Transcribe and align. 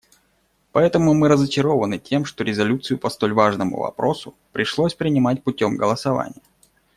Поэтому 0.71 1.13
мы 1.13 1.27
разочарованы 1.27 1.99
тем, 1.99 2.25
что 2.25 2.43
резолюцию 2.43 2.97
по 2.97 3.09
столь 3.11 3.33
важному 3.33 3.77
вопросу 3.81 4.33
пришлось 4.51 4.95
принимать 4.95 5.43
путем 5.43 5.77
голосования. 5.77 6.41